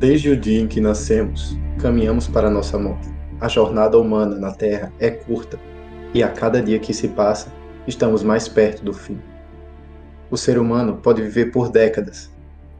[0.00, 3.06] Desde o dia em que nascemos, caminhamos para a nossa morte.
[3.38, 5.60] A jornada humana na Terra é curta
[6.14, 7.52] e a cada dia que se passa,
[7.86, 9.20] estamos mais perto do fim.
[10.30, 12.30] O ser humano pode viver por décadas.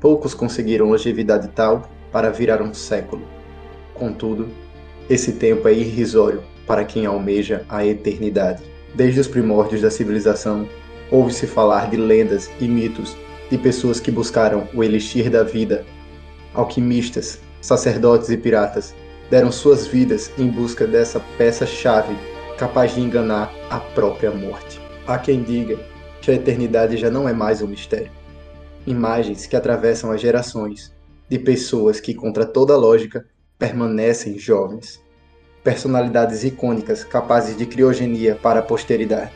[0.00, 3.28] Poucos conseguiram longevidade tal para virar um século.
[3.92, 4.48] Contudo,
[5.10, 8.62] esse tempo é irrisório para quem almeja a eternidade.
[8.94, 10.66] Desde os primórdios da civilização,
[11.10, 13.14] ouve-se falar de lendas e mitos
[13.50, 15.84] de pessoas que buscaram o elixir da vida
[16.54, 18.94] alquimistas, sacerdotes e piratas
[19.30, 22.16] deram suas vidas em busca dessa peça-chave
[22.58, 24.80] capaz de enganar a própria morte.
[25.06, 25.78] Há quem diga
[26.20, 28.10] que a eternidade já não é mais um mistério.
[28.86, 30.92] Imagens que atravessam as gerações
[31.28, 33.24] de pessoas que, contra toda lógica,
[33.58, 35.00] permanecem jovens.
[35.62, 39.30] Personalidades icônicas capazes de criogenia para a posteridade.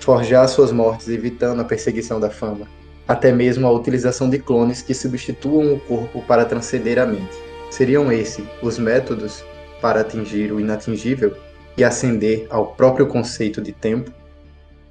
[0.00, 2.66] Forjar suas mortes evitando a perseguição da fama
[3.06, 7.36] até mesmo a utilização de clones que substituam o corpo para transcender a mente.
[7.70, 9.44] Seriam esses os métodos
[9.80, 11.36] para atingir o inatingível
[11.76, 14.10] e ascender ao próprio conceito de tempo?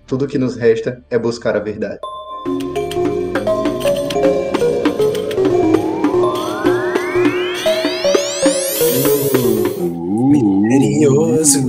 [0.05, 1.99] Tudo que nos resta é buscar a verdade.
[10.29, 11.59] Misterioso.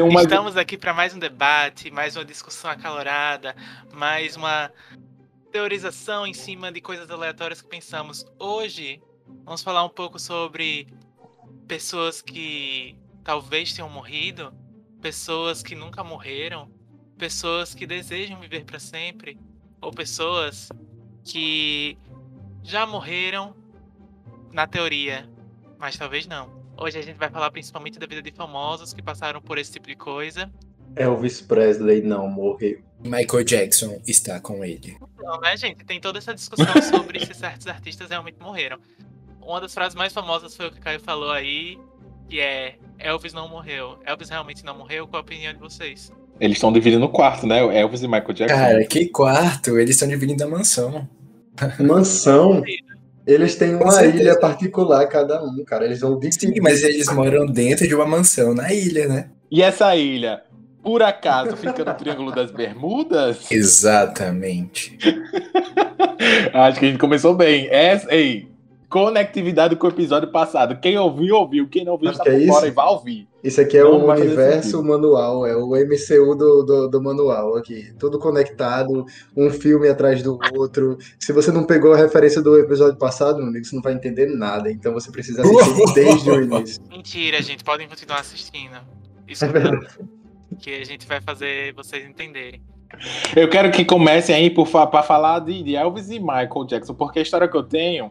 [0.00, 0.22] Uma...
[0.22, 3.54] Estamos aqui para mais um debate, mais uma discussão acalorada,
[3.92, 4.70] mais uma
[5.50, 8.24] teorização em cima de coisas aleatórias que pensamos.
[8.38, 9.02] Hoje,
[9.44, 10.86] vamos falar um pouco sobre
[11.66, 14.52] pessoas que talvez tenham morrido,
[15.00, 16.70] pessoas que nunca morreram,
[17.16, 19.38] pessoas que desejam viver para sempre,
[19.80, 20.68] ou pessoas
[21.24, 21.98] que
[22.62, 23.54] já morreram
[24.52, 25.28] na teoria,
[25.78, 26.56] mas talvez não.
[26.76, 29.88] Hoje a gente vai falar principalmente da vida de famosos que passaram por esse tipo
[29.88, 30.50] de coisa.
[30.96, 32.82] Elvis Presley não morreu.
[33.00, 34.96] Michael Jackson está com ele.
[35.28, 35.84] Não, né, gente?
[35.84, 38.78] Tem toda essa discussão sobre se certos artistas realmente morreram.
[39.42, 41.78] Uma das frases mais famosas foi o que o Caio falou aí,
[42.26, 43.98] que é Elvis não morreu.
[44.06, 45.06] Elvis realmente não morreu?
[45.06, 46.10] Qual a opinião de vocês?
[46.40, 47.58] Eles estão dividindo o quarto, né?
[47.78, 48.56] Elvis e Michael Jackson.
[48.56, 49.78] Cara, que quarto?
[49.78, 51.06] Eles estão dividindo a mansão.
[51.78, 52.62] Mansão?
[53.26, 55.84] Eles têm uma ilha particular cada um, cara.
[55.84, 59.28] Eles vão Sim, mas eles moram dentro de uma mansão na ilha, né?
[59.50, 60.42] E essa ilha?
[60.88, 63.44] Por acaso fica no Triângulo das Bermudas?
[63.52, 64.96] Exatamente.
[66.54, 67.68] Acho que a gente começou bem.
[67.68, 68.48] Essa, ei,
[68.88, 70.80] conectividade com o episódio passado.
[70.80, 71.68] Quem ouviu, ouviu.
[71.68, 73.28] Quem não ouviu, está é por fora e vai ouvir.
[73.44, 77.92] Isso aqui é o universo manual, é o MCU do, do, do, manual aqui.
[77.98, 79.04] Tudo conectado,
[79.36, 80.96] um filme atrás do outro.
[81.20, 84.24] Se você não pegou a referência do episódio passado, meu amigo, você não vai entender
[84.24, 84.72] nada.
[84.72, 86.82] Então você precisa assistir desde o início.
[86.88, 87.62] Mentira, gente.
[87.62, 88.78] Podem continuar assistindo.
[89.28, 89.86] Isso é verdade
[90.56, 92.60] que a gente vai fazer vocês entenderem.
[93.36, 97.22] Eu quero que comecem aí para falar de, de, Elvis e Michael Jackson, porque a
[97.22, 98.10] história que eu tenho,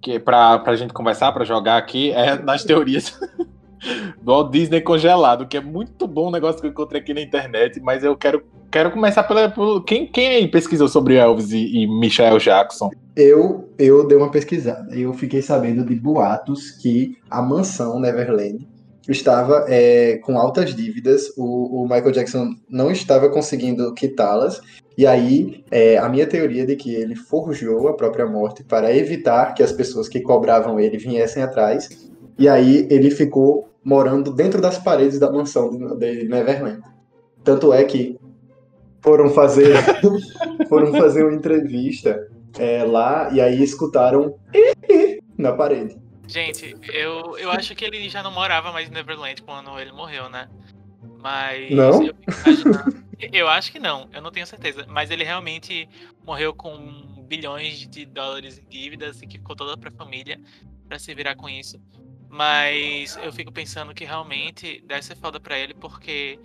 [0.00, 3.18] que é para a gente conversar, para jogar aqui, é nas teorias
[4.20, 7.20] do Walt Disney congelado, que é muito bom o negócio que eu encontrei aqui na
[7.20, 9.48] internet, mas eu quero, quero começar pela.
[9.48, 12.90] Por, quem, quem aí pesquisou sobre Elvis e, e Michael Jackson?
[13.14, 14.94] Eu, eu dei uma pesquisada.
[14.94, 18.66] Eu fiquei sabendo de boatos que a mansão Neverland
[19.08, 24.60] estava é, com altas dívidas, o, o, Michael Jackson não estava conseguindo quitá-las,
[24.98, 29.54] e aí é, a minha teoria de que ele forjou a própria morte para evitar
[29.54, 34.78] que as pessoas que cobravam ele viessem atrás, e aí ele ficou morando dentro das
[34.78, 36.82] paredes da mansão de, de Neverland.
[37.44, 38.18] Tanto é que
[39.00, 39.76] foram fazer,
[40.68, 42.26] foram fazer uma entrevista
[42.58, 44.34] é, lá, e aí escutaram
[45.38, 46.05] na parede.
[46.28, 50.28] Gente, eu, eu acho que ele já não morava mais em Neverland quando ele morreu,
[50.28, 50.48] né?
[51.20, 51.70] Mas.
[51.70, 52.04] Não?
[52.04, 54.84] Eu, eu acho que não, eu não tenho certeza.
[54.88, 55.88] Mas ele realmente
[56.24, 60.40] morreu com bilhões de dólares em dívidas e que ficou toda pra família
[60.88, 61.80] para se virar com isso.
[62.28, 66.38] Mas eu fico pensando que realmente deve ser foda pra ele, porque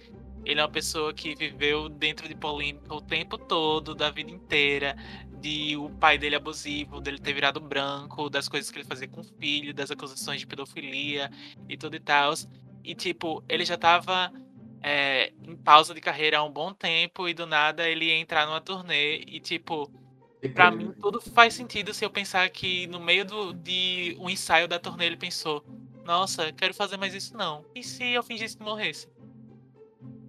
[0.45, 4.95] ele é uma pessoa que viveu dentro de polêmica o tempo todo, da vida inteira,
[5.41, 9.21] de o pai dele abusivo, dele ter virado branco, das coisas que ele fazia com
[9.21, 11.29] o filho, das acusações de pedofilia
[11.67, 12.33] e tudo e tal.
[12.83, 14.31] E, tipo, ele já tava
[14.81, 18.45] é, em pausa de carreira há um bom tempo e do nada ele ia entrar
[18.45, 19.91] numa turnê e, tipo,
[20.53, 24.67] pra mim tudo faz sentido se eu pensar que no meio do, de um ensaio
[24.67, 25.63] da turnê ele pensou:
[26.05, 27.65] Nossa, quero fazer mais isso não.
[27.73, 29.07] E se eu fingisse que morresse?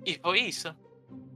[0.05, 0.75] E foi isso.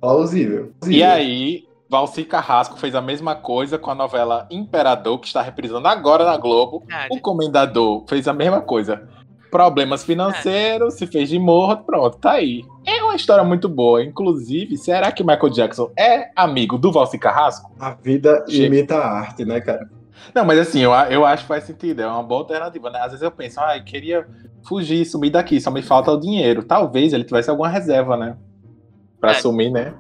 [0.00, 0.74] Plausível.
[0.88, 5.86] E aí, Valci Carrasco fez a mesma coisa com a novela Imperador, que está reprisando
[5.86, 6.82] agora na Globo.
[7.10, 9.08] O Comendador fez a mesma coisa.
[9.50, 12.64] Problemas financeiros, se fez de morto, pronto, tá aí.
[12.84, 14.02] É uma história muito boa.
[14.04, 17.70] Inclusive, será que Michael Jackson é amigo do Valci Carrasco?
[17.78, 19.88] A vida imita a arte, né, cara?
[20.34, 22.98] Não, mas assim, eu, eu acho que faz sentido, é uma boa alternativa, né?
[22.98, 24.26] Às vezes eu penso, ah, eu queria
[24.66, 26.64] fugir, sumir daqui, só me falta o dinheiro.
[26.64, 28.36] Talvez ele tivesse alguma reserva, né?
[29.20, 29.34] Pra É.
[29.34, 29.94] sumir, né?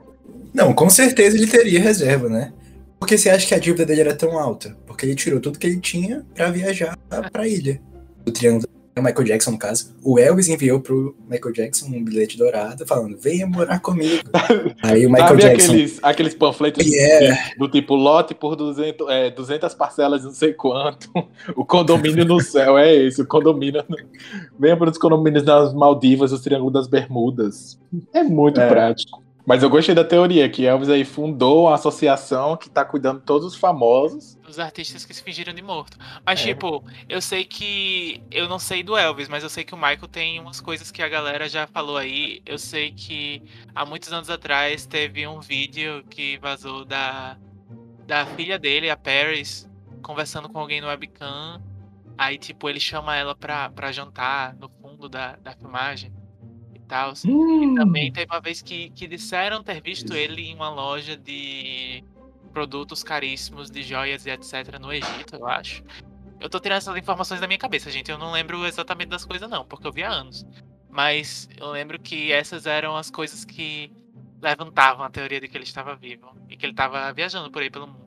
[0.56, 2.52] Não, com certeza ele teria reserva, né?
[2.98, 4.74] Porque você acha que a dívida dele era tão alta?
[4.86, 6.96] Porque ele tirou tudo que ele tinha pra viajar
[7.30, 7.78] pra ilha.
[8.26, 8.66] O Triângulo
[8.98, 9.94] o Michael Jackson, no caso.
[10.02, 14.22] O Elvis enviou pro Michael Jackson um bilhete dourado falando: venha morar comigo.
[14.82, 15.72] Aí o Michael Sabe Jackson.
[15.72, 17.38] aqueles, aqueles panfletos Yeah.
[17.58, 21.10] do tipo lote por 200, é, 200 parcelas, não sei quanto.
[21.54, 23.84] O condomínio no céu é esse, o condomínio.
[24.58, 27.78] Venha para os condomínios das Maldivas, o Triângulo das Bermudas.
[28.14, 28.66] É muito É.
[28.66, 29.22] prático.
[29.46, 33.24] Mas eu gostei da teoria que Elvis aí fundou uma associação que tá cuidando de
[33.26, 34.36] todos os famosos.
[34.48, 35.96] Os artistas que se fingiram de morto.
[36.26, 36.44] Mas, É.
[36.46, 38.20] tipo, eu sei que.
[38.28, 41.00] Eu não sei do Elvis, mas eu sei que o Michael tem umas coisas que
[41.00, 42.42] a galera já falou aí.
[42.44, 43.40] Eu sei que
[43.72, 47.36] há muitos anos atrás teve um vídeo que vazou da,
[48.04, 49.70] da filha dele, a Paris,
[50.02, 51.62] conversando com alguém no webcam.
[52.18, 56.12] Aí, tipo, ele chama ela pra, pra jantar no fundo da, da filmagem
[56.86, 57.12] e tal.
[57.12, 62.02] E também teve uma vez que, que disseram ter visto ele em uma loja de
[62.52, 64.78] produtos caríssimos, de joias e etc.
[64.80, 65.82] no Egito, eu acho.
[66.40, 68.10] Eu tô tirando essas informações da minha cabeça, gente.
[68.10, 70.46] Eu não lembro exatamente das coisas, não, porque eu vi há anos.
[70.88, 73.92] Mas eu lembro que essas eram as coisas que
[74.40, 77.70] levantavam a teoria de que ele estava vivo e que ele estava viajando por aí
[77.70, 78.05] pelo mundo.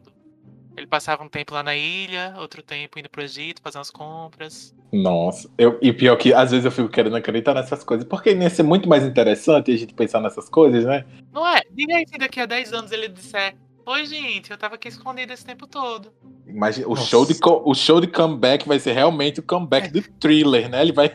[0.80, 4.74] Ele passava um tempo lá na ilha, outro tempo indo pro Egito, fazer umas compras.
[4.94, 8.50] Nossa, eu, e pior que às vezes eu fico querendo acreditar nessas coisas, porque ia
[8.50, 11.06] ser muito mais interessante a gente pensar nessas coisas, né?
[11.34, 11.60] Não é?
[11.70, 15.34] Diga aí se daqui a 10 anos ele disser: Oi, gente, eu tava aqui escondido
[15.34, 16.14] esse tempo todo.
[16.48, 17.06] Imagina, o Nossa.
[17.08, 20.82] show, de, o show de comeback vai ser realmente o comeback do thriller, né?
[20.82, 21.14] Ele vai.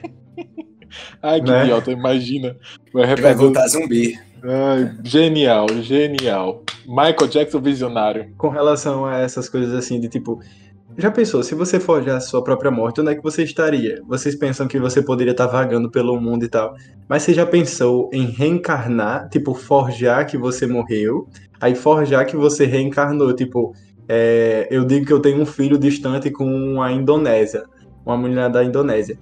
[1.23, 1.65] Ai, que Né?
[1.65, 2.57] idiota, imagina.
[2.93, 4.19] Vai vai voltar zumbi.
[4.43, 6.63] Ai, genial, genial.
[6.87, 8.31] Michael Jackson visionário.
[8.37, 10.41] Com relação a essas coisas assim, de tipo.
[10.97, 14.01] Já pensou, se você forjar a sua própria morte, onde é que você estaria?
[14.07, 16.75] Vocês pensam que você poderia estar vagando pelo mundo e tal.
[17.09, 21.27] Mas você já pensou em reencarnar, tipo, forjar que você morreu,
[21.61, 23.35] aí forjar que você reencarnou?
[23.35, 23.75] Tipo,
[24.09, 27.65] é, eu digo que eu tenho um filho distante com a Indonésia,
[28.05, 29.19] uma mulher da Indonésia,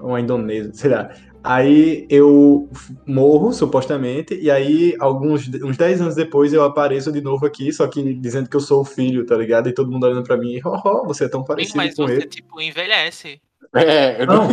[0.00, 1.10] uma indonesa, sei lá.
[1.42, 2.68] Aí eu
[3.06, 7.86] morro, supostamente, e aí, alguns uns 10 anos depois, eu apareço de novo aqui, só
[7.86, 9.68] que dizendo que eu sou o filho, tá ligado?
[9.68, 12.02] E todo mundo olhando pra mim, oh, oh, você é tão Sim, parecido mas com
[12.06, 12.26] você, ele.
[12.26, 13.40] tipo, envelhece.
[13.74, 14.48] É, eu não-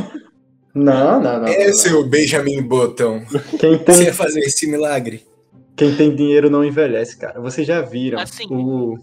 [0.73, 1.47] Não, não, não, não.
[1.47, 3.21] É, seu Benjamin Button.
[3.59, 5.25] Quem Você tem, ia fazer esse milagre?
[5.75, 7.39] quem tem dinheiro não envelhece, cara.
[7.41, 8.45] Vocês já viram Assim.
[8.49, 8.97] o-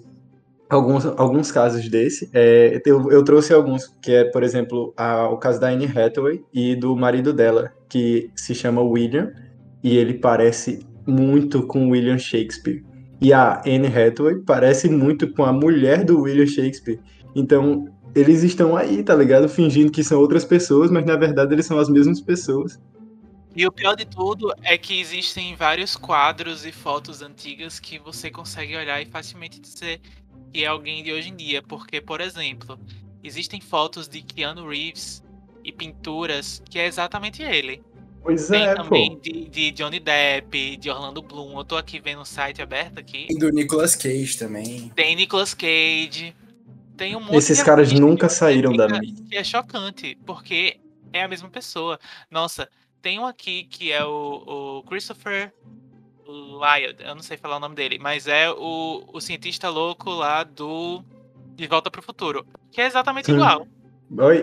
[0.74, 2.28] alguns, alguns casos desse.
[2.32, 6.42] É, eu, eu trouxe alguns, que é, por exemplo, a- o caso da Anne Hathaway
[6.52, 9.32] e do marido dela, que se chama William,
[9.82, 12.84] e ele parece muito com William Shakespeare.
[13.20, 17.00] E a Anne Hathaway parece muito com a mulher do William Shakespeare.
[17.34, 19.48] Então, eles estão aí, tá ligado?
[19.48, 22.78] Fingindo que são outras pessoas, mas na verdade eles são as mesmas pessoas.
[23.56, 28.30] E o pior de tudo é que existem vários quadros e fotos antigas que você
[28.30, 30.00] consegue olhar e facilmente dizer
[30.54, 31.60] que é alguém de hoje em dia.
[31.60, 32.78] Porque, por exemplo,
[33.22, 35.22] existem fotos de Keanu Reeves
[35.64, 37.82] e pinturas que é exatamente ele.
[38.22, 39.20] Pois Tem é, também pô.
[39.20, 41.58] de, de Johnny Depp, de Orlando Bloom.
[41.58, 43.26] Eu tô aqui vendo o site aberto aqui.
[43.28, 44.90] E do Nicolas Cage também.
[44.94, 46.34] Tem Nicolas Cage.
[46.96, 49.26] Tem um monte Esses de caras nunca saíram da mídia.
[49.28, 50.78] que é chocante, porque
[51.12, 51.98] é a mesma pessoa.
[52.30, 52.68] Nossa,
[53.02, 55.52] tem um aqui que é o, o Christopher
[56.26, 60.44] Lyod, eu não sei falar o nome dele, mas é o, o cientista louco lá
[60.44, 61.02] do
[61.54, 63.34] De Volta pro Futuro, que é exatamente Sim.
[63.34, 63.66] igual.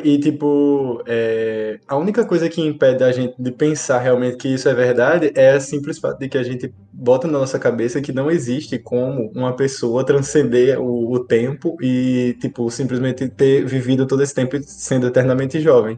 [0.04, 4.68] E tipo, é, a única coisa que impede a gente de pensar realmente que isso
[4.68, 8.12] é verdade é o simples fato de que a gente bota na nossa cabeça que
[8.12, 14.22] não existe como uma pessoa transcender o, o tempo e, tipo, simplesmente ter vivido todo
[14.22, 15.98] esse tempo sendo eternamente jovem.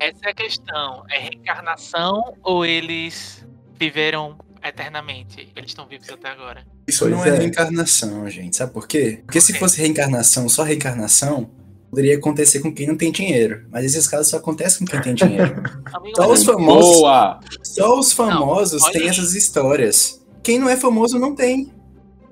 [0.00, 1.04] Essa é a questão.
[1.08, 3.46] É reencarnação ou eles
[3.78, 5.48] viveram eternamente?
[5.56, 6.66] Eles estão vivos até agora.
[6.86, 7.28] Isso Pois não é.
[7.30, 7.38] é.
[7.38, 8.56] reencarnação, gente.
[8.56, 9.20] Sabe por quê?
[9.24, 9.58] Porque se quê?
[9.58, 11.50] fosse reencarnação, só reencarnação,
[11.90, 13.66] poderia acontecer com quem não tem dinheiro.
[13.70, 15.62] Mas esses casos só acontecem com quem tem dinheiro.
[16.16, 17.40] Só os famosos, Boa!
[17.62, 19.08] só os famosos olha têm aí.
[19.08, 20.24] essas histórias.
[20.42, 21.72] Quem não é famoso não tem.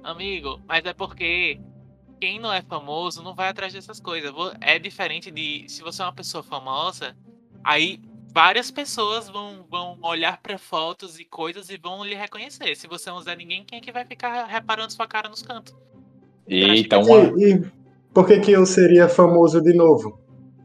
[0.02, 1.58] Amigo, mas é porque
[2.20, 4.32] quem não é famoso não vai atrás dessas coisas.
[4.60, 7.16] É diferente de se você é uma pessoa famosa,
[7.62, 8.00] aí
[8.36, 12.76] várias pessoas vão, vão olhar pra fotos e coisas e vão lhe reconhecer.
[12.76, 15.74] Se você não usar ninguém, quem é que vai ficar reparando sua cara nos cantos?
[16.46, 17.32] Eita, uma.
[17.40, 17.62] E, e
[18.12, 20.20] por que que eu seria famoso de novo?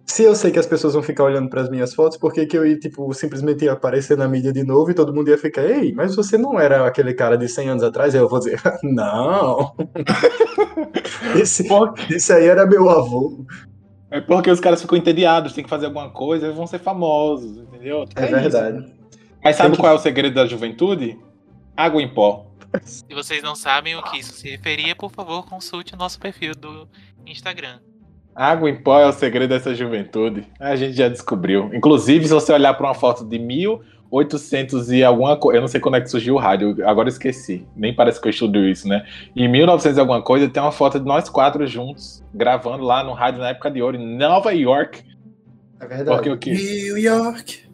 [0.06, 2.46] Se eu sei que as pessoas vão ficar olhando para as minhas fotos, por que
[2.46, 5.38] que eu ia, tipo, simplesmente ia aparecer na mídia de novo e todo mundo ia
[5.38, 8.14] ficar, ei, mas você não era aquele cara de 100 anos atrás?
[8.14, 9.74] Aí eu vou dizer, não.
[11.40, 11.66] esse,
[12.10, 13.46] esse aí era meu avô.
[14.12, 17.58] É porque os caras ficam entediados, tem que fazer alguma coisa, eles vão ser famosos,
[17.58, 18.06] entendeu?
[18.16, 18.80] É, verdade.
[18.86, 18.94] Isso.
[19.44, 21.18] Mas sabe que- qual é o segredo da juventude?
[21.76, 22.46] Água em pó.
[22.84, 26.54] Se vocês não sabem o que isso se referia, por favor, consulte o nosso perfil
[26.54, 26.88] do
[27.26, 27.80] Instagram.
[28.36, 30.48] Água em pó é o segredo dessa juventude.
[30.60, 31.70] A gente já descobriu.
[31.74, 33.38] Inclusive, se você olhar para uma foto de
[34.12, 37.12] 1800 e alguma coisa, eu não sei quando é que surgiu o rádio, agora eu
[37.12, 37.66] esqueci.
[37.76, 39.06] Nem parece que eu estudo isso, né?
[39.36, 43.14] Em 1900 e alguma coisa, tem uma foto de nós quatro juntos, gravando lá no
[43.14, 45.04] rádio na época de ouro, em Nova York.
[45.80, 46.18] É verdade.
[46.18, 46.52] Porque o quê?
[46.52, 47.72] New York.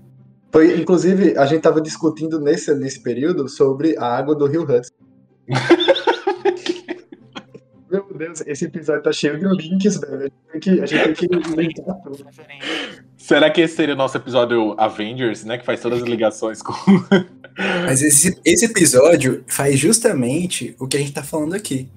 [0.52, 4.94] Foi, inclusive, a gente tava discutindo nesse, nesse período sobre a água do Rio Hudson.
[8.18, 10.16] Meu Deus, esse episódio tá cheio de links, velho.
[10.16, 12.26] A gente tem que, a gente tem que linkar tudo.
[13.16, 15.58] Será que esse seria o nosso episódio Avengers, né?
[15.58, 16.74] Que faz todas as ligações com.
[17.86, 21.90] Mas esse, esse episódio faz justamente o que a gente tá falando aqui.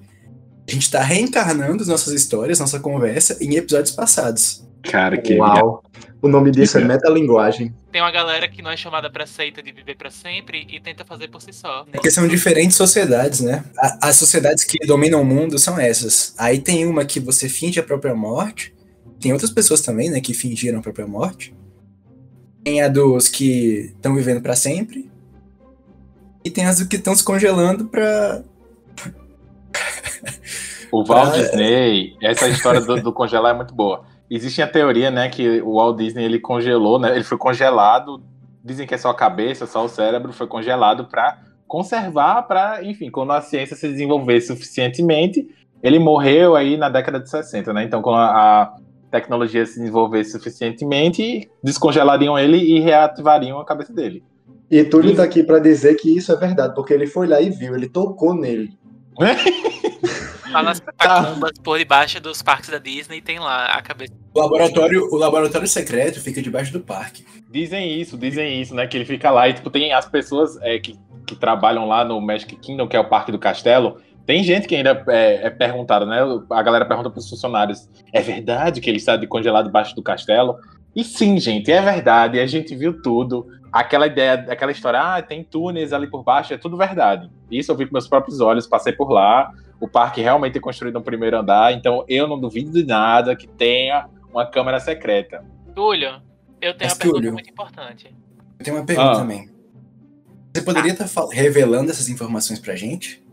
[0.67, 4.63] A gente tá reencarnando as nossas histórias, nossa conversa, em episódios passados.
[4.83, 5.37] Cara, que.
[5.37, 5.83] Uau.
[6.21, 7.73] O nome disso é metalinguagem.
[7.91, 11.03] Tem uma galera que não é chamada pra seita de viver pra sempre e tenta
[11.03, 11.79] fazer por si só.
[11.79, 11.93] né?
[11.93, 13.63] Porque são diferentes sociedades, né?
[13.99, 16.35] As sociedades que dominam o mundo são essas.
[16.37, 18.71] Aí tem uma que você finge a própria morte.
[19.19, 21.55] Tem outras pessoas também, né, que fingiram a própria morte.
[22.63, 25.09] Tem a dos que estão vivendo pra sempre.
[26.45, 28.43] E tem as que estão se congelando pra.
[30.91, 31.41] O Walt é.
[31.41, 34.05] Disney, essa história do, do congelar é muito boa.
[34.33, 37.13] Existe a teoria, né, que o Walt Disney ele congelou, né?
[37.13, 38.23] Ele foi congelado.
[38.63, 43.11] Dizem que é só a cabeça, só o cérebro foi congelado para conservar, para, enfim,
[43.11, 45.47] quando a ciência se desenvolver suficientemente,
[45.83, 47.83] ele morreu aí na década de 60, né?
[47.83, 48.73] Então, quando a,
[49.11, 54.23] tecnologia se desenvolver suficientemente, descongelariam ele e reativariam a cabeça dele.
[54.69, 57.49] E Túlio tá aqui pra dizer que isso é verdade, porque ele foi lá e
[57.49, 58.69] viu, ele tocou nele.
[60.51, 64.13] Lá nas catacumbas por debaixo dos parques da Disney tem lá a cabeça.
[64.33, 67.25] O laboratório, o laboratório secreto fica debaixo do parque.
[67.49, 68.87] Dizem isso, dizem isso, né?
[68.87, 72.19] Que ele fica lá e, tipo, tem as pessoas é, que, que trabalham lá no
[72.21, 73.97] Magic Kingdom, que é o Parque do Castelo.
[74.25, 76.19] Tem gente que ainda é, é perguntada, né?
[76.49, 80.57] A galera pergunta pros funcionários: é verdade que ele está de congelado debaixo do castelo?
[80.95, 82.39] E sim, gente, é verdade.
[82.39, 83.47] A gente viu tudo.
[83.71, 87.29] Aquela ideia, aquela história, ah, tem túneis ali por baixo, é tudo verdade.
[87.49, 89.53] Isso eu vi com meus próprios olhos, passei por lá.
[89.79, 93.47] O parque realmente é construído no primeiro andar, então eu não duvido de nada que
[93.47, 95.43] tenha uma câmera secreta.
[95.73, 96.21] Túlio,
[96.61, 98.15] eu tenho Mas, uma pergunta Túlio, muito importante.
[98.59, 99.15] Eu tenho uma pergunta Ah.
[99.15, 99.49] também.
[100.53, 103.23] Você poderia estar revelando essas informações pra gente?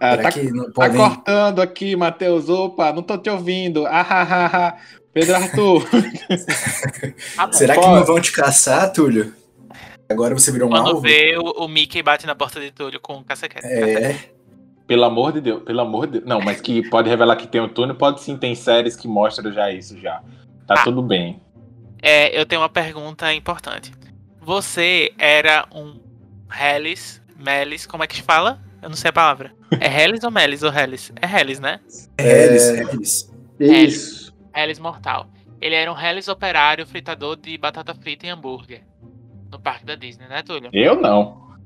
[0.00, 0.96] Ah, Será tá que não Tá podem...
[0.96, 2.48] cortando aqui, Matheus.
[2.48, 3.86] Opa, não tô te ouvindo.
[3.86, 4.78] Ah, ah, ah, ah.
[5.12, 5.88] Pedro Arthur.
[7.36, 7.52] Bom.
[7.52, 9.34] Será que não vão te caçar, Túlio?
[10.08, 11.00] Agora você virou um Quando alvo?
[11.00, 13.66] vê o, o Mickey bate na porta de Túlio com o caça-quete.
[13.66, 14.18] É,
[14.86, 16.24] pelo amor de Deus, pelo amor de Deus.
[16.26, 19.52] Não, mas que pode revelar que tem um túnel, pode sim, tem séries que mostram
[19.52, 20.22] já isso já.
[20.66, 20.84] Tá Ah.
[20.84, 21.40] tudo bem.
[22.02, 23.92] É, eu tenho uma pergunta importante.
[24.40, 26.00] Você era um
[26.52, 28.60] Hellis, Melis, como é que se fala?
[28.82, 29.52] Eu não sei a palavra.
[29.80, 31.12] É Hellis ou Melis ou Hellis?
[31.22, 31.80] É Hellis, né?
[32.18, 33.32] é eles, é eles.
[33.60, 34.21] Isso.
[34.54, 35.26] Hellis mortal.
[35.60, 38.82] Ele era um Hellis operário fritador de batata frita e hambúrguer.
[39.50, 40.70] No parque da Disney, né, Túlio?
[40.72, 41.56] Eu não.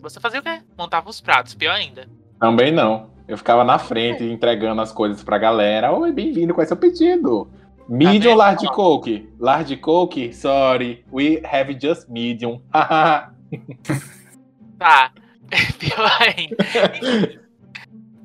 [0.00, 0.60] Você fazia o quê?
[0.76, 2.08] Montava os pratos, pior ainda.
[2.38, 3.10] Também não.
[3.26, 5.92] Eu ficava na frente entregando as coisas pra galera.
[5.92, 7.50] Oi, bem-vindo, qual é seu pedido?
[7.88, 9.28] Medium ou large coke?
[9.38, 10.32] Large coke?
[10.32, 12.60] Sorry, we have just medium.
[14.78, 15.10] Tá.
[15.78, 17.40] Pior ainda.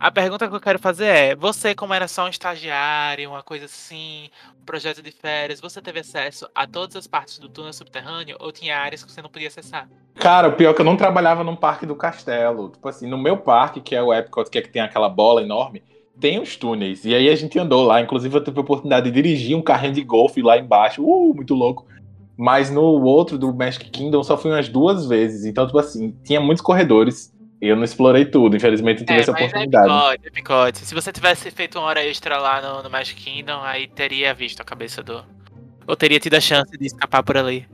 [0.03, 3.63] A pergunta que eu quero fazer é: você, como era só um estagiário, uma coisa
[3.63, 4.29] assim,
[4.61, 8.51] um projeto de férias, você teve acesso a todas as partes do túnel subterrâneo ou
[8.51, 9.87] tinha áreas que você não podia acessar?
[10.15, 12.71] Cara, o pior é que eu não trabalhava num parque do castelo.
[12.71, 15.41] Tipo assim, no meu parque, que é o Epcot, que é que tem aquela bola
[15.41, 15.81] enorme,
[16.19, 17.05] tem os túneis.
[17.05, 18.01] E aí a gente andou lá.
[18.01, 21.01] Inclusive, eu tive a oportunidade de dirigir um carrinho de golfe lá embaixo.
[21.01, 21.87] Uh, muito louco.
[22.35, 25.45] Mas no outro do Magic Kingdom só fui umas duas vezes.
[25.45, 27.32] Então, tipo assim, tinha muitos corredores.
[27.65, 28.57] Eu não explorei tudo.
[28.57, 29.87] Infelizmente, eu tive essa mas é oportunidade.
[29.87, 30.77] picote, é picote.
[30.79, 34.59] Se você tivesse feito uma hora extra lá no, no Magic Kingdom, aí teria visto
[34.59, 35.23] a cabeça do.
[35.87, 37.65] Ou teria tido a chance de escapar por ali.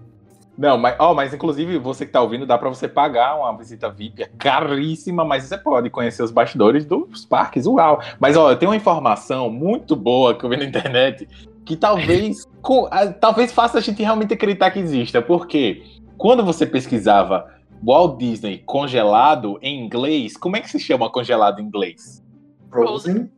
[0.55, 3.89] Não, mas, ó, mas inclusive você que tá ouvindo, dá pra você pagar uma visita
[3.89, 7.99] VIP, é caríssima, mas você pode conhecer os bastidores dos parques, uau.
[8.19, 11.27] Mas ó, eu tenho uma informação muito boa que eu vi na internet,
[11.65, 15.81] que talvez, co- ah, talvez faça a gente realmente acreditar que exista, porque
[16.15, 21.65] quando você pesquisava Walt Disney congelado em inglês, como é que se chama congelado em
[21.65, 22.23] inglês?
[22.69, 23.31] Frozen.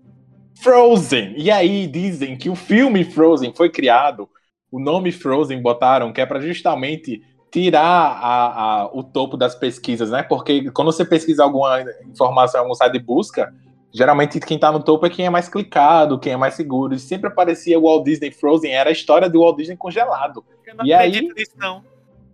[0.60, 1.34] Frozen.
[1.38, 4.30] E aí dizem que o filme Frozen foi criado,
[4.72, 7.22] o nome Frozen botaram, que é para justamente
[7.52, 10.24] tirar a, a, o topo das pesquisas, né?
[10.24, 13.54] Porque quando você pesquisa alguma informação em algum site de busca,
[13.94, 16.94] geralmente quem tá no topo é quem é mais clicado, quem é mais seguro.
[16.94, 20.46] E sempre aparecia o Walt Disney Frozen, era a história do Walt Disney congelado.
[20.66, 21.84] Eu não E acredito aí- nisso, não.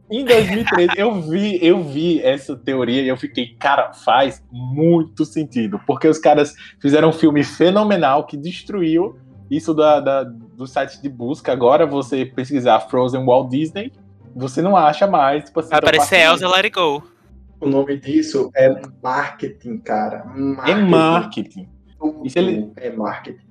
[0.10, 5.80] Em 2013, eu vi, eu vi essa teoria e eu fiquei, cara, faz muito sentido.
[5.86, 9.18] Porque os caras fizeram um filme fenomenal que destruiu
[9.52, 11.52] isso da, da, do site de busca.
[11.52, 13.92] Agora você pesquisar Frozen Walt Disney,
[14.36, 15.44] você não acha mais.
[15.46, 16.20] Tipo, assim, Vai aparecer.
[16.22, 17.04] Elsa Let It Go.
[17.60, 18.70] O nome disso é
[19.04, 20.24] marketing, cara.
[20.68, 21.68] É marketing.
[22.00, 23.47] Tudo ele- É marketing.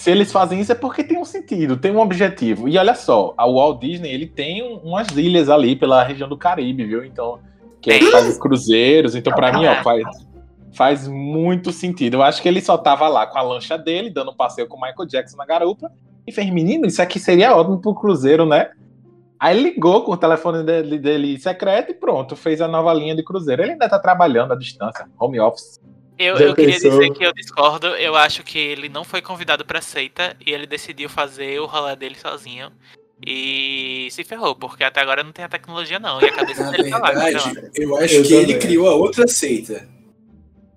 [0.00, 2.66] Se eles fazem isso é porque tem um sentido, tem um objetivo.
[2.66, 6.38] E olha só, a Walt Disney ele tem um- umas ilhas ali pela região do
[6.38, 7.04] Caribe, viu?
[7.04, 7.38] Então,
[7.82, 9.14] que é que faz os cruzeiros.
[9.14, 10.02] Então, pra mim, ó, faz,
[10.72, 12.14] faz muito sentido.
[12.14, 14.78] Eu acho que ele só tava lá com a lancha dele, dando um passeio com
[14.78, 15.92] o Michael Jackson na garupa.
[16.26, 18.70] E fez, menino, isso aqui seria ótimo pro cruzeiro, né?
[19.38, 23.14] Aí ele ligou com o telefone dele, dele secreto e pronto, fez a nova linha
[23.14, 23.60] de cruzeiro.
[23.62, 25.78] Ele ainda tá trabalhando à distância, home office.
[26.22, 27.86] Eu, eu queria dizer que eu discordo.
[27.88, 31.96] Eu acho que ele não foi convidado pra seita e ele decidiu fazer o rolê
[31.96, 32.70] dele sozinho.
[33.26, 36.20] E se ferrou, porque até agora não tem a tecnologia, não.
[36.20, 37.06] E a cabeça Na dele tá lá.
[37.10, 37.70] verdade, congelada.
[37.74, 38.58] eu acho Eu que ele também.
[38.60, 39.88] criou a outra seita.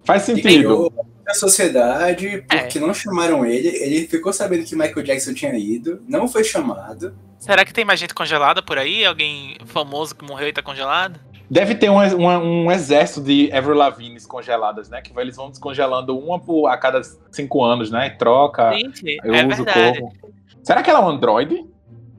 [0.06, 0.60] Faz Ele sentido.
[0.60, 0.94] criou
[1.28, 2.58] a sociedade É.
[2.60, 3.70] porque não chamaram ele.
[3.70, 7.16] Ele ficou sabendo que Michael Jackson tinha ido, não foi chamado.
[7.40, 9.06] Será que tem mais gente congelada por aí?
[9.06, 11.20] Alguém famoso que morreu e tá congelado?
[11.54, 15.04] Deve ter um, um, um exército de Avril Lavignes congeladas, né?
[15.04, 17.00] Que eles vão descongelando uma por, a cada
[17.32, 18.08] cinco anos, né?
[18.08, 18.74] E troca.
[18.74, 20.00] Gente, eu é uso verdade.
[20.00, 20.34] o corpo.
[20.64, 21.64] Será que ela é um androide?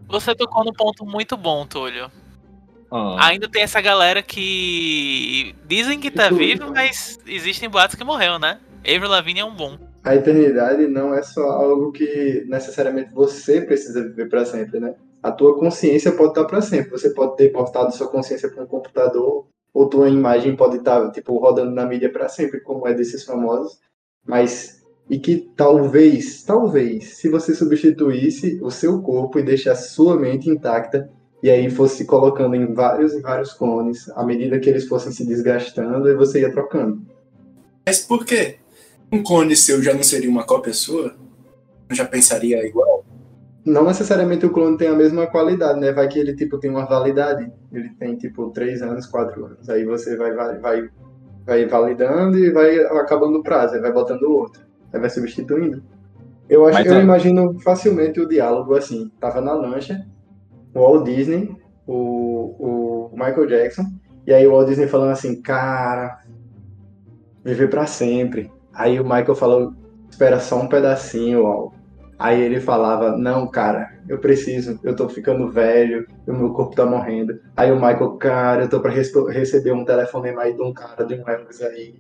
[0.07, 2.13] Você tocou num ponto muito bom, Túlio.
[2.93, 3.27] Ah.
[3.27, 8.39] Ainda tem essa galera que dizem que tá Isso- viva, mas existem boatos que morreu,
[8.39, 8.61] né?
[8.87, 9.77] Avril Lavigne é um bom.
[10.05, 14.95] A eternidade não é só algo que necessariamente você precisa viver para sempre, né?
[15.25, 16.91] A tua consciência pode estar para sempre.
[16.91, 21.39] Você pode ter portado sua consciência para um computador, ou tua imagem pode estar tipo
[21.39, 23.79] rodando na mídia para sempre, como é desses famosos.
[24.23, 30.51] Mas e que talvez, talvez, se você substituísse o seu corpo e deixasse sua mente
[30.51, 31.11] intacta
[31.43, 35.27] e aí fosse colocando em vários e vários clones, à medida que eles fossem se
[35.27, 37.01] desgastando, e você ia trocando.
[37.87, 38.57] Mas por quê?
[39.11, 41.17] Um clone seu já não seria uma cópia sua?
[41.89, 42.94] Não já pensaria igual?
[43.65, 45.93] Não necessariamente o clone tem a mesma qualidade, né?
[45.93, 47.51] Vai que ele tipo tem uma validade.
[47.73, 49.69] Ele tem tipo três anos, quatro anos.
[49.69, 50.89] Aí você vai vai vai,
[51.47, 55.83] vai validando e vai acabando o prazo, aí vai botando outro, aí vai substituindo.
[56.49, 59.11] Eu acho, Mas eu é- imagino facilmente o diálogo assim.
[59.19, 60.05] Tava na lancha,
[60.75, 63.85] o Walt Disney, o, o Michael Jackson,
[64.27, 66.21] e aí o Walt Disney falando assim, cara,
[67.43, 68.53] viver pra sempre.
[68.75, 69.73] Aí o Michael falou,
[70.11, 71.74] espera só um pedacinho, Walt.
[72.19, 76.87] Aí ele falava, não, cara, eu preciso, eu tô ficando velho, o meu corpo tá
[76.87, 77.41] morrendo.
[77.57, 81.15] Aí o Michael, cara, eu tô pra receber um telefonema aí de um cara, de
[81.15, 81.95] um Elvis aí.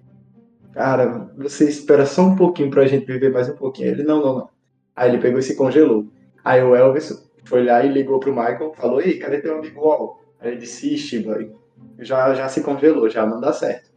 [0.72, 3.88] Cara, você espera só um pouquinho pra gente viver mais um pouquinho.
[3.88, 4.48] Ele, não, não, não.
[4.94, 6.07] Aí ele pegou e se congelou.
[6.44, 10.20] Aí o Elvis foi lá e ligou pro Michael, falou, ei, cadê teu amigo Wall?
[10.40, 11.53] Aí ele disse, ixi, boy,
[11.98, 13.90] já, já se congelou, já não dá certo.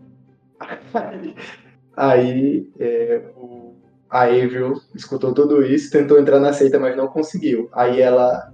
[0.93, 1.35] Aí,
[1.95, 3.66] aí é, o,
[4.09, 7.69] a Avril escutou tudo isso, tentou entrar na seita, mas não conseguiu.
[7.73, 8.53] Aí ela,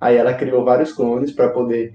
[0.00, 1.94] aí ela criou vários clones para poder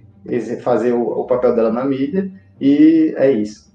[0.64, 3.72] fazer o, o papel dela na mídia, e é isso.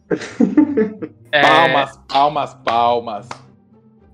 [1.32, 3.28] É, Palmas, palmas, palmas.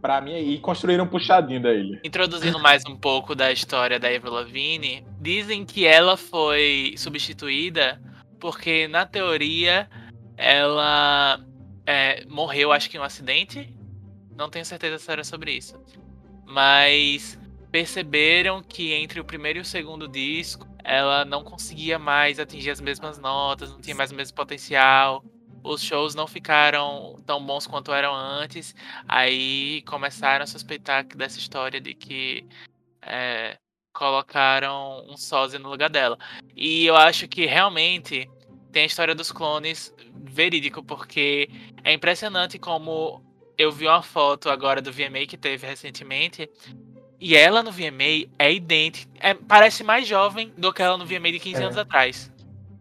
[0.01, 2.01] Pra mim, e construíram um puxadinho da ilha.
[2.03, 8.01] Introduzindo mais um pouco da história da Avril Lavigne, dizem que ela foi substituída
[8.40, 9.88] porque, na teoria,
[10.37, 11.38] ela
[11.87, 13.72] é, morreu, acho que em um acidente.
[14.37, 15.81] Não tenho certeza se era sobre isso.
[16.45, 17.38] Mas
[17.71, 22.81] perceberam que entre o primeiro e o segundo disco, ela não conseguia mais atingir as
[22.81, 25.25] mesmas notas, não tinha mais o mesmo potencial.
[25.64, 28.75] Os shows não ficaram tão bons quanto eram antes.
[29.09, 32.45] Aí começaram a suspeitar dessa história de que
[33.01, 33.57] é,
[33.92, 36.18] colocaram um sósia no lugar dela.
[36.57, 38.29] E eu acho que realmente
[38.73, 41.49] tem a história dos clones verídico, porque
[41.85, 43.23] é impressionante como
[43.62, 46.48] eu vi uma foto agora do VMA que teve recentemente.
[47.20, 49.11] E ela no VMA é idêntica.
[49.20, 51.64] é- parece mais jovem do que ela no VMA de 15 É.
[51.64, 52.31] anos atrás.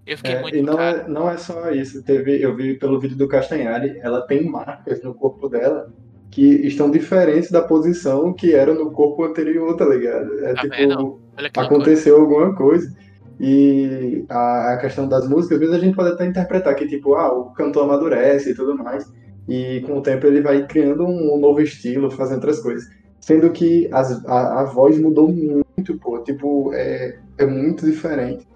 [0.06, 0.98] Eu fiquei É, muito e não cara.
[1.02, 2.02] é, não é só isso.
[2.04, 5.94] Teve, eu vi pelo vídeo do Castanhari, ela tem marcas no corpo dela
[6.32, 10.44] que estão diferentes da posição que era no corpo anterior, tá ligado?
[10.44, 11.52] É Tá tipo, loucura.
[11.58, 12.92] aconteceu alguma coisa.
[13.40, 17.14] E a, a questão das músicas, às vezes a gente pode até interpretar que, tipo,
[17.16, 19.12] ah, o cantor amadurece e tudo mais.
[19.48, 22.90] E com o tempo ele vai criando um novo estilo, fazendo outras coisas.
[23.20, 26.20] Sendo que as- a, a voz mudou muito, pô.
[26.20, 28.48] Tipo, é, é muito diferente.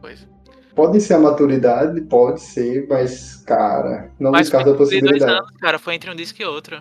[0.00, 0.26] Pois.
[0.74, 5.32] Pode ser a maturidade, pode ser, mas, cara, não Mas foi descarta a possibilidade.
[5.32, 5.78] anos, cara.
[5.78, 6.80] Foi entre um disco e outro.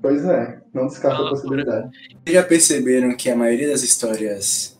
[0.00, 1.88] Pois é, não descarta a possibilidade.
[2.24, 4.78] Vocês já perceberam que a maioria das histórias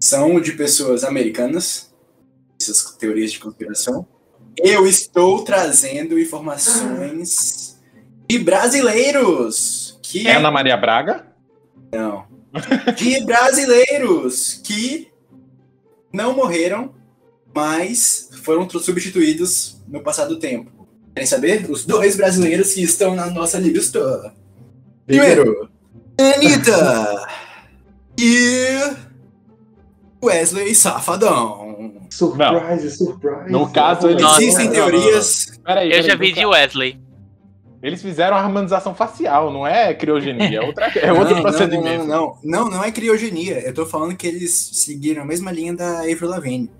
[0.00, 1.94] são de pessoas americanas?
[2.60, 4.06] Essas teorias de conspiração?
[4.56, 7.78] Eu estou trazendo informações
[8.28, 11.26] de brasileiros que É Ana Maria Braga?
[11.92, 12.24] não,
[12.96, 15.08] de brasileiros que
[16.12, 16.94] não morreram,
[17.54, 20.88] mas foram substituídos no passado tempo.
[21.14, 21.70] Querem saber?
[21.70, 24.34] Os dois brasileiros que estão na nossa lista.
[25.06, 25.68] Primeiro,
[26.18, 27.28] Anitta
[28.18, 28.96] e
[30.24, 32.00] Wesley Safadão.
[32.10, 33.50] Surprise, surprise.
[33.50, 35.58] No caso, ele- Nossa, Existem não, teorias.
[35.64, 36.98] Peraí, Eu peraí, já vi de Wesley.
[37.82, 42.04] Eles fizeram harmonização facial, não é criogenia, é, outra, é outro não, procedimento.
[42.06, 43.60] Não, não, não, não é criogenia.
[43.60, 46.70] Eu tô falando que eles seguiram a mesma linha da Avril Lavigne.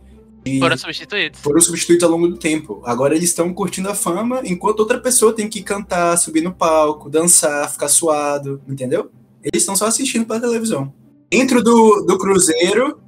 [0.46, 1.40] E Foram substituídos.
[1.40, 2.80] foram substituídos ao longo do tempo.
[2.84, 7.10] Agora eles estão curtindo a fama, enquanto outra pessoa tem que cantar, subir no palco,
[7.10, 9.10] dançar, ficar suado, entendeu?
[9.42, 10.92] Eles estão só assistindo pela televisão.
[11.30, 12.98] Dentro do, do cruzeiro,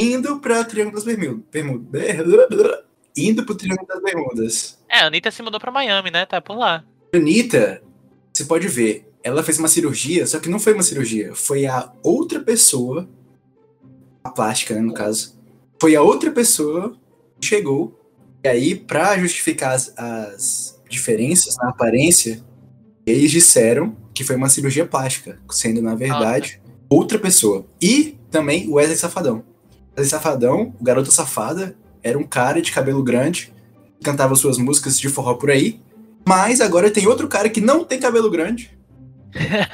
[0.00, 1.44] indo pra Triângulo das Bermudas.
[1.50, 2.84] Bermuda,
[3.16, 4.78] indo pro Triângulo das Bermudas.
[4.88, 6.26] É, a Anitta se mudou pra Miami, né?
[6.26, 6.84] Tá por lá.
[7.14, 7.82] Anitta,
[8.32, 11.92] você pode ver, ela fez uma cirurgia, só que não foi uma cirurgia, foi a
[12.02, 13.08] outra pessoa,
[14.22, 15.38] a plástica, né, no caso,
[15.80, 16.96] foi a outra pessoa
[17.40, 17.98] que chegou,
[18.42, 22.42] e aí, pra justificar as, as diferenças na aparência,
[23.04, 27.66] eles disseram que foi uma cirurgia plástica, sendo, na verdade, outra pessoa.
[27.82, 29.44] E também o Wesley Safadão.
[30.00, 33.52] Wesley Safadão, o garoto safada, era um cara de cabelo grande,
[33.98, 35.80] que cantava suas músicas de forró por aí,
[36.26, 38.76] mas agora tem outro cara que não tem cabelo grande.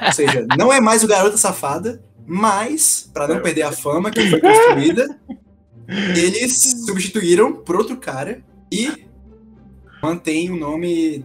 [0.05, 4.29] Ou seja, não é mais o garoto safada, mas, pra não perder a fama que
[4.29, 5.17] foi construída,
[5.87, 9.07] eles substituíram por outro cara e
[10.03, 11.23] mantém o nome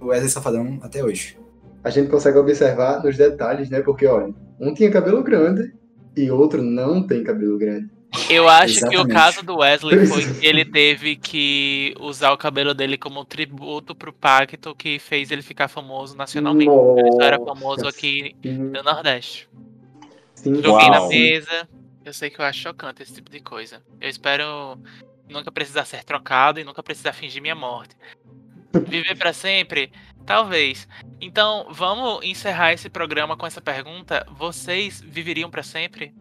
[0.00, 1.38] Wesley Safadão até hoje.
[1.82, 3.80] A gente consegue observar nos detalhes, né?
[3.80, 5.72] Porque, olha, um tinha cabelo grande
[6.14, 7.90] e outro não tem cabelo grande.
[8.28, 9.12] Eu acho que o Exatamente.
[9.14, 14.12] caso do Wesley foi que ele teve que usar o cabelo dele como tributo pro
[14.12, 16.70] pacto que fez ele ficar famoso nacionalmente.
[16.70, 19.48] Ele só era famoso aqui no Nordeste.
[20.34, 20.62] sim.
[20.62, 21.08] Joguei na Uau.
[21.08, 21.68] mesa.
[22.04, 23.82] Eu sei que eu acho chocante esse tipo de coisa.
[24.00, 24.78] Eu espero
[25.28, 27.96] nunca precisar ser trocado e nunca precisar fingir minha morte.
[28.88, 29.90] Viver pra sempre?
[30.26, 30.86] Talvez.
[31.20, 34.26] Então, vamos encerrar esse programa com essa pergunta.
[34.36, 36.14] Vocês viveriam pra sempre?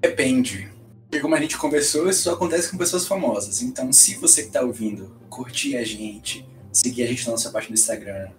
[0.00, 0.72] Depende.
[1.14, 3.62] Porque como a gente conversou, isso só acontece com pessoas famosas.
[3.62, 7.72] Então, se você que tá ouvindo, curtir a gente, seguir a gente na nossa página
[7.72, 8.30] do Instagram,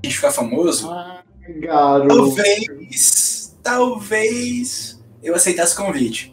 [0.00, 0.88] a gente ficar famoso,
[1.58, 2.06] Garoto.
[2.06, 6.32] talvez, talvez eu aceitasse o convite.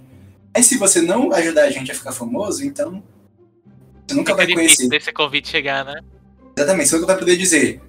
[0.55, 3.01] Mas se você não ajudar a gente a ficar famoso, então
[4.07, 4.88] você nunca Fica vai conhecer.
[4.89, 5.99] desse convite chegar, né?
[6.55, 7.81] Exatamente, você nunca vai poder dizer: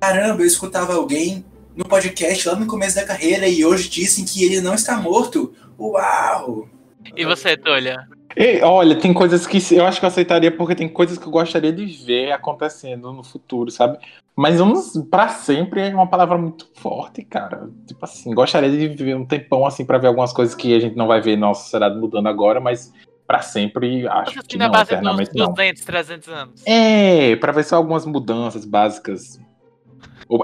[0.00, 1.44] caramba, eu escutava alguém
[1.74, 5.52] no podcast lá no começo da carreira e hoje dizem que ele não está morto.
[5.76, 6.68] Uau!
[7.16, 7.96] E você, Tolha?
[8.36, 11.30] Ei, olha, tem coisas que eu acho que eu aceitaria porque tem coisas que eu
[11.32, 13.98] gostaria de ver acontecendo no futuro, sabe?
[14.36, 17.68] Mas uns pra sempre é uma palavra muito forte, cara.
[17.86, 20.94] Tipo assim, gostaria de viver um tempão assim pra ver algumas coisas que a gente
[20.94, 22.92] não vai ver nossa sociedade mudando agora, mas
[23.26, 25.52] pra sempre acho Assim, que não, base dos eternamente não.
[25.52, 26.62] 200, 300 anos.
[26.64, 29.40] É, pra ver só algumas mudanças básicas.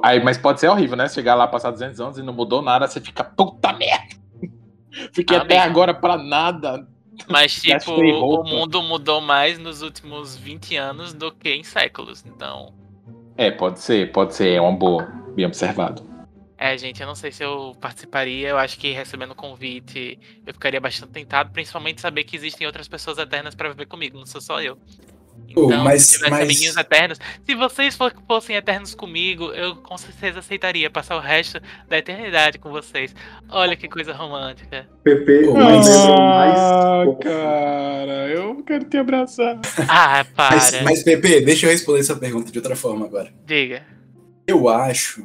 [0.03, 1.09] Aí, mas pode ser horrível, né?
[1.09, 4.04] Chegar lá, passar 200 anos e não mudou nada, você fica, puta merda!
[5.13, 6.87] Fiquei Ah, até agora pra nada.
[7.29, 12.25] Mas, tipo, o mundo mudou mais nos últimos 20 anos do que em séculos.
[12.27, 12.73] Então,
[13.37, 15.05] É, pode ser, pode ser, é uma boa,
[15.35, 16.03] bem observado.
[16.57, 18.49] é, gente, eu não sei se eu participaria.
[18.49, 22.89] Eu acho que recebendo o convite eu ficaria bastante tentado, principalmente saber que existem outras
[22.89, 24.79] pessoas eternas pra viver comigo, não sou só eu.
[25.55, 29.77] Pô, Então, mas- se tivesse mas- amiguinhos eternos, se vocês fo- fossem eternos comigo, eu
[29.77, 33.15] com certeza aceitaria passar o resto da eternidade com vocês.
[33.49, 34.89] Olha que coisa romântica.
[35.05, 39.61] PP, Pô, o mas- Ah, cara, eu quero te abraçar.
[39.89, 40.57] Ah, para.
[40.57, 43.33] Mas, mas, Pepe, deixa eu responder essa pergunta de outra forma agora.
[43.47, 43.87] Diga.
[44.49, 45.23] Eu acho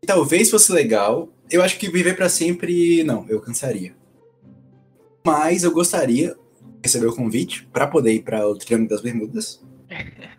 [0.00, 1.28] que talvez fosse legal.
[1.50, 3.94] Eu acho que viver pra sempre, não, eu cansaria.
[5.26, 6.34] Mas eu gostaria
[6.84, 9.60] receber o convite pra poder ir para o Triângulo das Bermudas.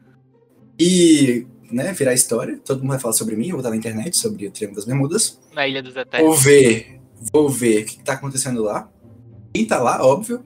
[0.80, 2.60] E, né, virar história.
[2.64, 4.86] Todo mundo vai falar sobre mim, eu vou estar na internet sobre o Triângulo das
[4.86, 5.40] Bermudas.
[5.54, 6.44] Na Ilha dos Vou Eternos.
[6.44, 7.00] ver,
[7.32, 8.92] vou ver o que tá acontecendo lá.
[9.54, 10.44] Quem tá lá, óbvio.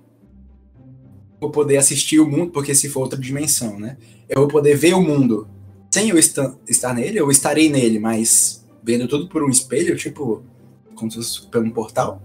[1.42, 3.98] Vou poder assistir o mundo, porque se for outra dimensão, né?
[4.28, 5.48] Eu vou poder ver o mundo
[5.92, 10.44] sem eu esta- estar nele, eu estarei nele, mas vendo tudo por um espelho, tipo,
[10.94, 12.22] como se fosse por um portal.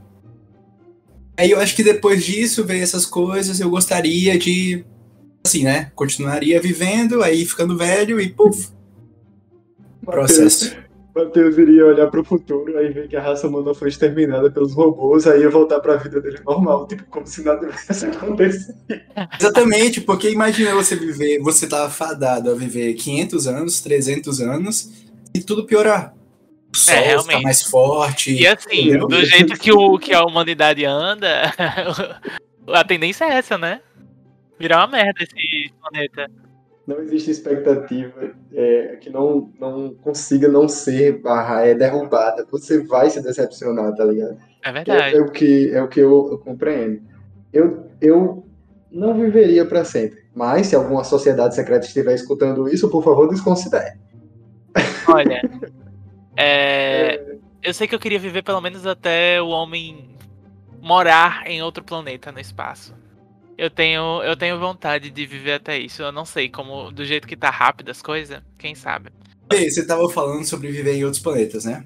[1.37, 4.85] Aí eu acho que depois disso, ver essas coisas, eu gostaria de.
[5.45, 5.91] Assim, né?
[5.95, 8.69] Continuaria vivendo, aí ficando velho e puf!
[10.05, 10.77] Processo.
[11.15, 15.29] Matheus iria olhar pro futuro, aí ver que a raça humana foi exterminada pelos robôs,
[15.29, 18.75] aí ia voltar pra vida dele normal, tipo, como se nada tivesse acontecido.
[19.39, 24.91] Exatamente, porque imagina você viver, você tá fadado a viver 500 anos, 300 anos
[25.33, 26.13] e tudo piorar.
[26.75, 27.37] O sol É, realmente.
[27.37, 28.33] tá mais forte.
[28.35, 29.07] E assim, entendeu?
[29.07, 31.53] do jeito que, o, que a humanidade anda,
[32.69, 33.81] a tendência é essa, né?
[34.59, 36.27] Virar uma merda esse planeta.
[36.87, 42.47] Não existe expectativa é, que não, não consiga não ser barra, é derrubada.
[42.51, 44.37] Você vai se decepcionar, tá ligado?
[44.65, 45.17] É É, verdade.
[45.17, 47.01] é o que, é o que eu, eu compreendo.
[47.53, 48.47] Eu, eu
[48.91, 50.25] não viveria pra sempre.
[50.35, 53.93] Mas se alguma sociedade secreta estiver escutando isso, por favor, desconsidere.
[55.09, 55.41] Olha,
[56.37, 60.11] é, eu sei que eu queria viver pelo menos até o homem
[60.81, 62.95] morar em outro planeta no espaço.
[63.57, 66.03] Eu tenho, eu tenho vontade de viver até isso.
[66.03, 69.11] Eu não sei como, do jeito que tá rápido as coisas, quem sabe.
[69.51, 71.85] Ei, Você tava falando sobre viver em outros planetas, né?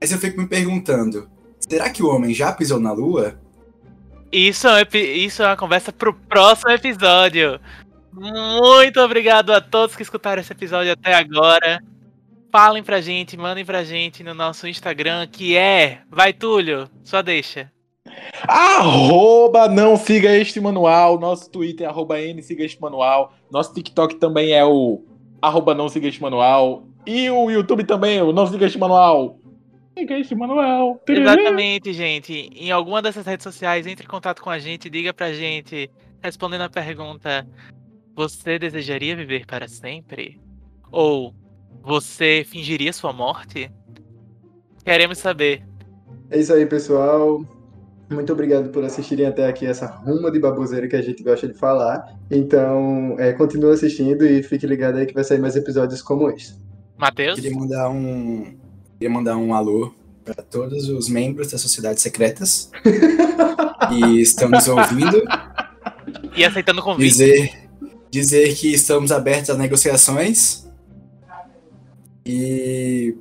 [0.00, 1.28] Mas eu fico me perguntando:
[1.58, 3.38] será que o homem já pisou na Lua?
[4.32, 7.60] Isso é, isso é uma conversa pro próximo episódio.
[8.12, 11.80] Muito obrigado a todos que escutaram esse episódio até agora.
[12.54, 16.02] Falem pra gente, mandem pra gente no nosso Instagram, que é.
[16.08, 17.68] Vai, Túlio, só deixa.
[18.46, 21.18] Arroba não siga este manual.
[21.18, 23.34] Nosso Twitter é arroba N siga este manual.
[23.50, 25.02] Nosso TikTok também é o
[25.42, 26.86] arroba não siga este manual.
[27.04, 29.36] E o YouTube também, o não siga este manual.
[29.98, 31.02] Siga este manual.
[31.08, 32.50] Exatamente, gente.
[32.54, 35.90] Em alguma dessas redes sociais, entre em contato com a gente, diga pra gente,
[36.22, 37.44] respondendo a pergunta:
[38.14, 40.40] Você desejaria viver para sempre?
[40.92, 41.34] Ou
[41.82, 43.70] você fingiria sua morte?
[44.84, 45.62] Queremos saber.
[46.30, 47.44] É isso aí, pessoal.
[48.10, 51.54] Muito obrigado por assistirem até aqui essa ruma de baboseira que a gente gosta de
[51.54, 52.16] falar.
[52.30, 56.54] Então, é, continue assistindo e fique ligado aí que vai sair mais episódios como esse.
[56.96, 57.34] Matheus?
[57.40, 58.56] Queria mandar um.
[58.98, 59.92] Queria mandar um alô
[60.24, 62.70] para todos os membros das sociedades secretas
[63.88, 65.22] que estão nos ouvindo.
[66.36, 67.10] E aceitando o convite.
[67.10, 67.68] Dizer,
[68.10, 70.63] dizer que estamos abertos a negociações.
[72.26, 73.14] E,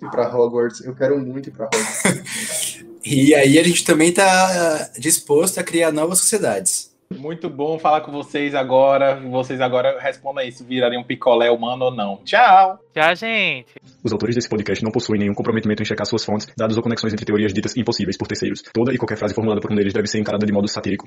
[0.00, 2.84] Ir pra Hogwarts, eu quero muito ir pra Hogwarts.
[3.04, 6.94] e aí a gente também está disposto a criar novas sociedades.
[7.16, 9.20] Muito bom falar com vocês agora.
[9.20, 12.16] Vocês agora respondam aí se virarem um picolé humano ou não.
[12.24, 12.80] Tchau!
[12.92, 13.68] Tchau, gente.
[14.02, 17.12] Os autores desse podcast não possuem nenhum comprometimento em checar suas fontes, dados ou conexões
[17.12, 18.62] entre teorias ditas impossíveis por terceiros.
[18.72, 21.06] Toda e qualquer frase formulada por um deles deve ser encarada de modo satírico.